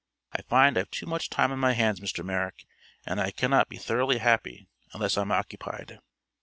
I 0.33 0.41
find 0.41 0.79
I've 0.79 0.89
too 0.89 1.05
much 1.05 1.29
time 1.29 1.51
on 1.51 1.59
my 1.59 1.73
hands, 1.73 1.99
Mr. 1.99 2.25
Merrick, 2.25 2.65
and 3.05 3.21
I 3.21 3.29
cannot 3.29 3.69
be 3.69 3.77
thoroughly 3.77 4.17
happy 4.17 4.67
unless 4.95 5.15
I'm 5.15 5.31
occupied. 5.31 5.99